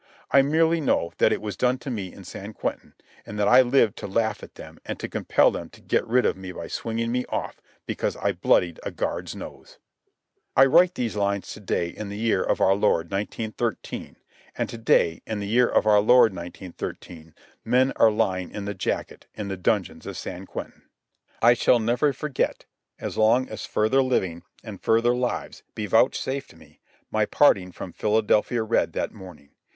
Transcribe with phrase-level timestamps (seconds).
[0.31, 3.61] I merely know that it was done to me in San Quentin, and that I
[3.61, 6.69] lived to laugh at them and to compel them to get rid of me by
[6.69, 9.77] swinging me off because I bloodied a guard's nose.
[10.57, 14.15] I write these lines to day in the Year of Our Lord 1913,
[14.57, 18.73] and to day, in the Year of Our Lord 1913, men are lying in the
[18.73, 20.81] jacket in the dungeons of San Quentin.
[21.43, 22.65] I shall never forget,
[22.97, 26.79] as long as further living and further lives be vouchsafed me,
[27.11, 29.51] my parting from Philadelphia Red that morning.